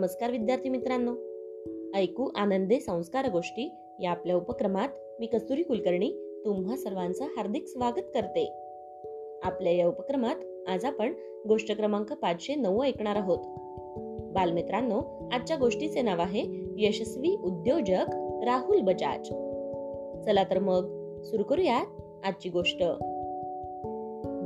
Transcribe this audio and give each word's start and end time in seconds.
नमस्कार 0.00 0.30
विद्यार्थी 0.30 0.68
मित्रांनो. 0.68 1.14
ऐकू 1.98 2.30
आनंदे 2.34 2.80
संस्कार 2.80 3.30
गोष्टी 3.30 3.70
या 4.02 4.10
आपल्या 4.10 4.36
उपक्रमात 4.36 4.88
मी 5.20 5.26
कस्तुरी 5.26 5.62
कुलकर्णी 5.62 6.42
तुम्हा 6.44 6.76
सर्वांचं 6.76 7.24
हार्दिक 7.24 7.66
स्वागत 7.66 8.02
करते. 8.14 8.52
आपल्या 9.42 9.72
या 9.72 9.88
उपक्रमात 9.88 10.68
आज 10.68 10.84
आपण 10.84 11.12
गोष्ट 11.48 11.76
क्रमांक 11.76 12.12
पाचशे 12.12 12.54
नऊ 12.54 12.82
ऐकणार 12.82 13.16
आहोत. 13.16 13.38
बालमित्रांनो 14.34 15.28
आजच्या 15.32 15.56
गोष्टीचे 15.56 16.02
नाव 16.02 16.20
आहे 16.20 16.44
यशस्वी 16.76 17.36
उद्योजक 17.44 18.04
राहुल 18.44 18.80
बजाज. 18.80 19.26
चला 20.24 20.44
तर 20.44 20.58
मग 20.58 20.82
सुरू 21.22 21.42
करूयात 21.42 21.86
आजची 22.24 22.50
गोष्ट. 22.50 22.82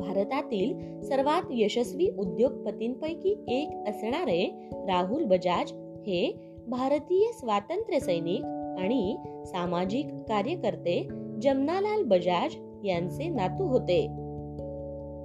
भारतातील 0.05 1.01
सर्वात 1.03 1.43
यशस्वी 1.51 2.09
उद्योगपतींपैकी 2.19 3.45
एक 3.49 3.89
असणारे 3.89 4.71
राहुल 4.73 5.25
बजाज 5.25 5.73
हे 6.07 6.35
भारतीय 6.69 7.33
स्वातंत्र्य 7.33 8.01
सैनिक 8.01 8.45
आणि 8.79 9.17
सामाजिक 9.47 10.07
कार्यकर्ते 10.29 11.09
जमनालाल 11.43 12.03
बजाज 12.03 12.55
यांचे 12.85 13.29
नातू 13.29 13.65
होते. 13.65 14.01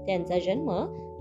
त्यांचा 0.06 0.40
जन्म 0.40 0.72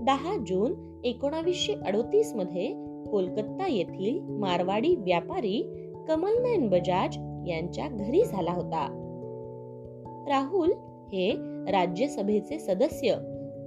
दहा 0.01 0.35
जून 0.47 1.01
एकोणावीसशे 1.03 1.73
अडोतीसमध्ये 1.73 2.67
कोलकाता 3.11 3.67
येथील 3.69 4.19
मारवाडी 4.21 4.95
व्यापारी 4.95 5.73
कमलनयन 6.07 6.69
बजाज 6.69 7.17
यांच्या 7.49 7.87
घरी 7.87 8.23
झाला 8.23 8.51
होता. 8.51 8.87
राहुल 10.27 10.71
हे 11.13 11.31
राज्यसभेचे 11.71 12.59
सदस्य 12.59 13.15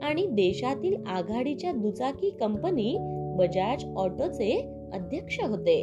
आणि 0.02 0.26
देशातील 0.26 1.04
आघाडीच्या 1.06 1.72
दुचाकी 1.72 2.30
कंपनी 2.30 2.96
बजाज 3.36 3.84
ऑटोचे 3.96 4.74
अध्यक्ष 4.92 5.40
होते. 5.40 5.82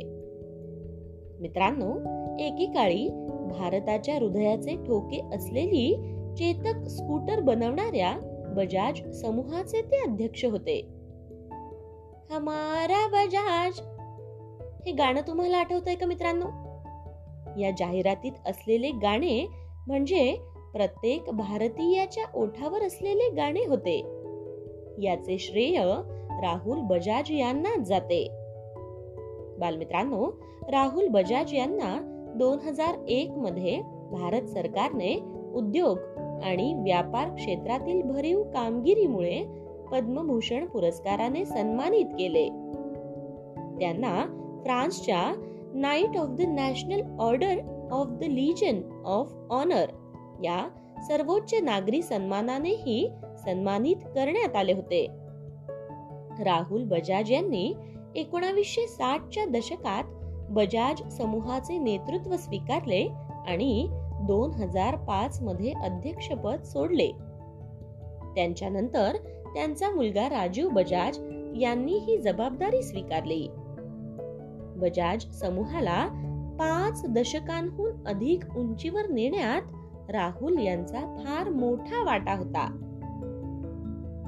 मित्रांनो 1.39 1.91
एकेकाळी 2.39 3.09
भारताच्या 3.49 4.15
हृदयाचे 4.15 4.75
ठोके 4.75 5.35
असलेली 5.35 5.95
चेतक 6.37 6.87
स्कूटर 6.87 7.39
बनवणाऱ्या 7.39 8.13
बजाज 8.55 9.11
समूहाचे 9.11 9.81
ते 9.81 9.97
अध्यक्ष 9.97 10.45
होते. 10.45 10.79
हमारा 12.31 13.07
बजाज. 13.07 13.79
हे 14.85 14.91
गाणं 14.91 15.21
तुम्हाला 15.27 15.57
आठवतंय 15.57 15.95
का 15.95 16.05
मित्रांनो? 16.05 16.45
या 17.59 17.71
जाहिरातीत 17.77 18.31
असलेले 18.45 18.91
गाणे 18.91 19.47
म्हणजे 19.87 20.37
प्रत्येक 20.73 21.29
भारतीयाच्या 21.29 22.23
ओठावर 22.35 22.81
असलेले 22.81 23.29
गाणे 23.35 23.59
होते. 23.59 23.97
याचे 25.01 25.37
श्रेय 25.39 25.83
राहुल 26.41 26.79
बजाज 26.81 27.25
यांना 27.29 27.83
जाते. 27.83 28.29
बालमित्रांनो 29.59 30.41
राहुल 30.71 31.07
बजाज 31.07 31.53
यांना 31.53 32.15
दोन 32.35 32.57
हजार 32.59 32.95
एक 33.07 33.29
मध्ये 33.29 33.81
भारत 34.11 34.41
सरकारने 34.41 35.19
उद्योग 35.53 35.97
आणि 36.43 36.73
व्यापार 36.73 37.35
क्षेत्रातील 37.35 38.01
भरीव 38.01 38.43
कामगिरीमुळे 38.43 39.43
पद्मभूषण 39.91 40.65
पुरस्काराने 40.65 41.45
सन्मानित 41.45 42.05
केले. 42.05 42.47
त्यांना 43.79 44.25
फ्रान्सच्या 44.65 45.45
knight 45.73 46.17
of 46.17 46.27
the 46.29 46.41
national 46.41 47.01
order 47.19 47.55
of 47.91 48.07
the 48.07 48.23
legion 48.23 49.03
of 49.05 49.33
honour 49.49 49.85
या 50.43 50.69
सर्वोच्च 51.07 51.53
नागरी 51.53 52.01
सन्मानानेही 52.01 53.09
सन्मानित 53.45 53.95
करण्यात 53.95 54.55
आले 54.55 54.73
होते. 54.73 55.07
राहुल 56.43 56.83
बजाज 56.83 57.31
यांनी 57.31 57.73
एकोणावीसशे 58.15 58.87
साठच्या 58.87 59.45
दशकात 59.45 60.03
बजाज 60.49 61.17
समूहाचे 61.17 61.77
नेतृत्व 61.77 62.35
स्वीकारले 62.37 63.07
आणि 63.47 63.87
दोन 64.21 64.51
हजार 64.51 64.95
पाच 64.95 65.41
मध्ये 65.41 65.73
अध्यक्षपद 65.83 66.63
सोडले. 66.63 67.11
त्यांच्यानंतर 68.35 69.17
त्यांचा 69.53 69.89
मुलगा 69.89 70.29
राजीव 70.29 70.69
बजाज 70.69 71.17
यांनी 71.61 71.93
ही 71.93 72.17
जबाबदारी 72.17 72.81
स्वीकारली. 72.81 73.47
बजाज 74.75 75.31
समूहाला 75.31 76.05
पाच 76.59 77.05
दशकांहून 77.05 78.07
अधिक 78.07 78.57
उंचीवर 78.57 79.07
नेण्यात 79.07 79.61
राहुल 80.11 80.65
यांचा 80.65 80.99
फार 80.99 81.49
मोठा 81.49 82.03
वाटा 82.03 82.35
होता. 82.35 82.85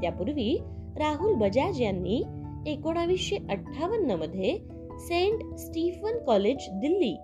त्यापूर्वी 0.01 0.59
राहुल 0.97 1.33
बजाज 1.33 1.81
यांनी 1.81 2.23
एकोणावीसशे 2.67 3.35
अठ्ठावन्नमध्ये 3.49 4.57
सेंट 4.99 5.55
स्टीफन 5.55 6.23
कॉलेज 6.25 6.57
दिल्ली 6.69 7.17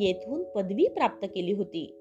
येथून 0.00 0.42
पदवी 0.42 0.88
प्राप्त 0.88 1.26
केली 1.34 1.52
होती. 1.52 1.94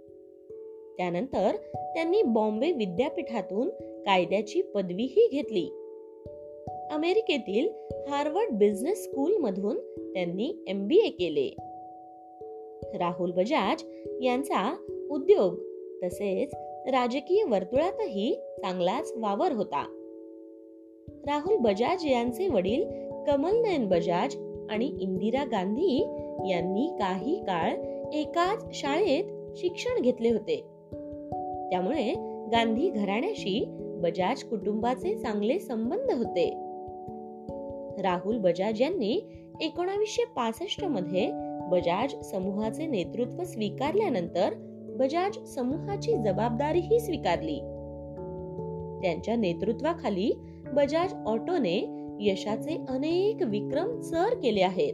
त्यानंतर 0.98 1.56
त्यांनी 1.76 2.22
बॉम्बे 2.22 2.72
विद्यापीठातून 2.72 3.70
कायद्याची 4.04 4.62
पदवीही 4.62 5.28
घेतली. 5.32 5.70
अमेरिकेतील 6.92 7.70
हार्वर्ड 8.10 8.50
बिझनेस 8.52 9.04
स्कूल 9.04 9.38
मधून 9.38 9.78
त्यांनी 10.14 10.66
एमबीए 10.68 11.10
केले. 11.10 11.56
राहुल 12.98 13.32
बजाज 13.32 13.84
यांचा 14.22 14.76
उद्योग 15.12 15.67
तसेच 16.04 16.54
राजकीय 16.88 17.44
वर्तुळातही 17.44 18.34
चांगलाच 18.58 19.14
वावर 19.18 19.52
होता. 19.52 19.94
राहुल 21.28 21.58
बजाज 21.58 22.06
यांचे 22.06 22.48
वडील 22.48 22.84
कमलनयन 23.28 23.88
बजाज 23.88 24.36
आणि 24.70 24.98
इंदिरा 25.00 25.44
गांधी 25.44 26.04
यांनी 26.50 26.96
काही 27.00 27.40
काळ 27.40 27.72
एकाच 28.14 28.66
शाळेत 28.74 29.24
शिक्षण 29.58 30.02
घेतले 30.02 30.30
होते. 30.30 30.56
त्यामुळे 31.70 32.14
गांधी 32.52 32.90
घराण्याशी 32.90 33.66
बजाज 34.02 34.44
कुटुंबाचे 34.44 35.18
चांगले 35.18 35.60
संबंध 35.60 36.12
होते. 36.12 36.50
राहुल 38.02 38.38
बजाज 38.38 38.82
यांनी 38.82 39.22
एकोणावीसशे 39.62 40.24
पासष्टमध्ये 40.24 41.30
बजाज 41.70 42.22
समूहाचे 42.22 42.88
नेतृत्व 42.88 43.44
स्वीकारल्यानंतर 43.44 44.54
बजाज 44.98 45.46
समूहाची 45.46 46.14
जबाबदारीही 46.14 47.00
स्वीकारली. 47.00 47.58
त्यांच्या 49.02 49.36
नेतृत्वाखाली 49.36 50.32
बजाज 50.74 51.14
ऑटोने 51.26 52.08
यशाचे 52.20 52.86
अनेक 52.90 53.44
विक्रम 53.44 54.00
सर 54.00 54.36
केले 54.44 54.62
आहेत. 54.62 54.94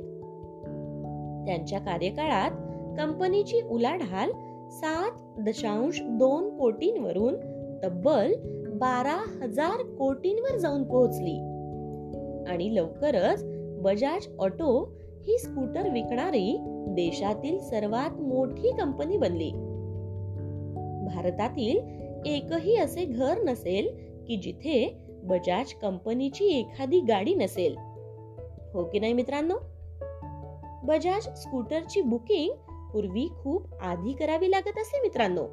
त्यांच्या 1.45 1.79
कार्यकाळात 1.79 2.51
कंपनीची 2.97 3.61
उलाढाल 3.61 4.31
सात 4.69 5.11
दशांश 5.39 6.01
दोन 6.01 6.57
कोटींवरून 6.57 7.35
तब्बल 7.83 8.33
बारा 8.67 9.17
हजार 9.41 9.81
कोटींवर 9.81 10.57
जाऊन 10.57 10.83
पोहोचली. 10.83 11.37
आणि 12.47 12.75
लवकरच 12.75 13.43
बजाज 13.81 14.27
ऑटो 14.39 14.97
ही 15.27 15.37
स्कूटर 15.37 15.89
विकणारी 15.89 16.57
देशातील 16.87 17.59
सर्वात 17.59 18.21
मोठी 18.21 18.71
कंपनी 18.71 19.17
बनली. 19.17 19.51
भारतातील 21.05 21.77
एकही 22.25 22.75
असे 22.75 23.05
घर 23.05 23.37
नसेल 23.43 23.87
की 24.27 24.35
जिथे 24.35 24.97
बजाज 25.23 25.73
कंपनीची 25.73 26.45
एखादी 26.45 26.99
गाडी 26.99 27.35
नसेल. 27.35 27.75
हो 28.73 28.83
की 28.83 28.99
नाही 28.99 29.13
मित्रांनो? 29.13 29.55
बजाज 30.83 31.23
स्कूटरची 31.23 32.01
बुकिंग 32.01 32.53
पूर्वी 32.93 33.27
खूप 33.43 33.73
आधी 33.81 34.13
करावी 34.13 34.51
लागत 34.51 34.77
असे 34.77 35.01
मित्रांनो. 35.01 35.45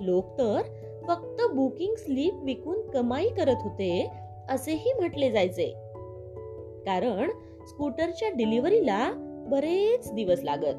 लोक 0.00 0.38
तर 0.38 0.62
फक्त 1.08 1.54
बुकिंग 1.54 1.94
स्लीप 1.94 2.34
विकून 2.42 2.90
कमाई 2.90 3.28
करत 3.28 3.56
होते 3.64 4.10
असेही 4.48 4.92
म्हटले 4.92 5.30
जायचे. 5.30 5.66
कारण 6.86 7.30
स्कूटरच्या 7.68 8.28
डिलिव्हरीला 8.28 9.12
बरेच 9.50 10.12
दिवस 10.12 10.40
लागत. 10.42 10.76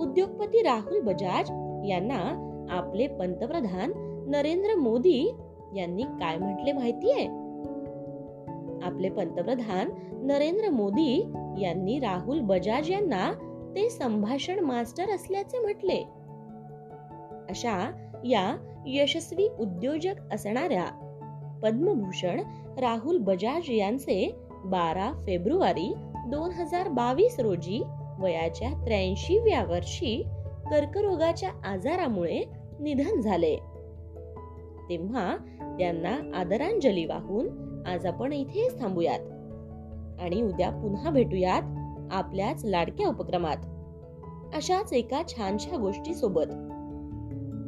उद्योगपती 0.00 0.62
राहुल 0.62 1.00
बजाज 1.00 1.50
यांना 1.88 2.42
आपले 2.70 3.06
पंतप्रधान 3.06 3.92
नरेंद्र 4.28 4.74
मोदी 4.74 5.34
यांनी 5.76 6.02
काय 6.02 6.36
म्हटले 6.36 6.72
माहितीये? 6.72 7.26
आपले 8.86 9.08
पंतप्रधान 9.08 9.90
नरेंद्र 10.12 10.70
मोदी 10.70 11.32
यांनी 11.58 11.98
राहुल 11.98 12.40
बजाज 12.40 12.90
यांना 12.90 13.32
ते 13.74 13.90
संभाषण 13.90 14.60
मास्टर 14.60 15.10
असल्याचे 15.14 15.58
म्हटले. 15.58 16.04
अशा 17.50 17.90
या 18.24 18.56
यशस्वी 18.86 19.48
उद्योजक 19.58 20.14
असणाऱ्या 20.32 20.84
पद्मभूषण 21.62 22.40
राहुल 22.78 23.18
बजाज 23.18 23.62
यांचे 23.68 24.34
बारा 24.64 25.22
फेब्रुवारी 25.26 25.94
दोन 26.26 26.50
हजार 26.50 26.88
बावीस 26.88 27.40
रोजी 27.40 27.82
वयाच्या 28.18 28.70
त्र्याऐंशीव्या 28.70 29.64
वर्षी 29.64 30.24
कर्करोगाच्या 30.70 31.50
आजारामुळे 31.64 32.44
निधन 32.80 33.20
झाले. 33.20 33.56
तेव्हा 34.88 35.36
त्यांना 35.78 36.38
आदरांजली 36.38 37.06
वाहून 37.06 37.48
आज 37.86 38.06
आपण 38.06 38.32
इथेच 38.32 38.80
थांबूयात 38.80 39.20
आणि 40.20 40.42
उद्या 40.42 40.70
पुन्हा 40.70 41.10
भेटूयात 41.10 41.62
आपल्याच 42.12 42.64
लाडक्या 42.64 43.08
उपक्रमात. 43.08 43.56
अशाच 44.54 44.92
एका 44.92 45.22
छानशा 45.28 45.76
गोष्टी 45.76 46.14
सोबत 46.14 46.50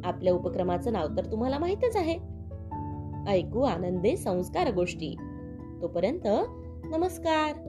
आपल्या 0.07 0.33
उपक्रमाचं 0.33 0.93
नाव 0.93 1.07
तर 1.17 1.31
तुम्हाला 1.31 1.57
माहितच 1.57 1.95
आहे. 1.95 2.19
ऐकू 3.27 3.61
आनंदे 3.61 4.17
संस्कार 4.17 4.73
गोष्टी. 4.73 5.15
तोपर्यंत 5.81 6.27
नमस्कार. 6.85 7.68